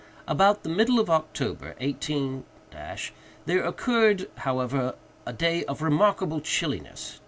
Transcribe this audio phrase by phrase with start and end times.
[0.27, 2.41] About the middle of October, 18—,
[3.45, 4.95] there occurred, however,
[5.27, 7.19] a day of remarkable chilliness.